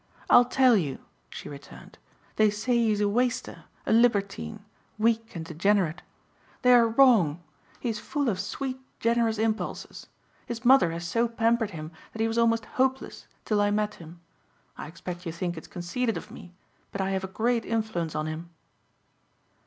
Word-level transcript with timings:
"I'll 0.31 0.45
tell 0.45 0.75
you," 0.75 0.97
she 1.29 1.47
returned, 1.47 1.99
"they 2.35 2.49
say 2.49 2.75
he 2.75 2.91
is 2.91 3.01
a 3.01 3.07
waster, 3.07 3.65
a 3.85 3.93
libertine, 3.93 4.65
weak 4.97 5.35
and 5.35 5.45
degenerate. 5.45 6.01
They 6.63 6.73
are 6.73 6.87
wrong. 6.87 7.43
He 7.79 7.89
is 7.89 7.99
full 7.99 8.27
of 8.27 8.39
sweet, 8.39 8.79
generous 8.99 9.37
impulses. 9.37 10.07
His 10.47 10.65
mother 10.65 10.89
has 10.89 11.05
so 11.07 11.27
pampered 11.27 11.69
him 11.69 11.91
that 12.13 12.19
he 12.19 12.27
was 12.27 12.39
almost 12.39 12.65
hopeless 12.65 13.27
till 13.45 13.61
I 13.61 13.69
met 13.69 13.93
him. 14.01 14.19
I 14.75 14.87
expect 14.87 15.27
you 15.27 15.31
think 15.31 15.55
it's 15.55 15.67
conceited 15.67 16.17
of 16.17 16.31
me 16.31 16.55
but 16.91 16.99
I 16.99 17.11
have 17.11 17.23
a 17.23 17.27
great 17.27 17.63
influence 17.63 18.15
on 18.15 18.25
him." 18.25 18.49